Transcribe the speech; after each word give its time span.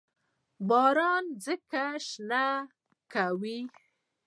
باران 0.67 1.23
ځمکه 1.43 1.85
شنه 2.07 2.43
کوي. 3.13 3.59